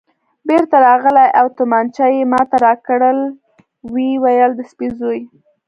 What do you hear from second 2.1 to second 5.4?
یې ما ته راکړل، ویې ویل: د سپي زوی.